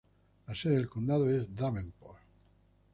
La 0.47 0.55
sede 0.55 0.77
del 0.77 0.89
condado 0.89 1.29
es 1.29 1.53
Davenport. 1.55 2.23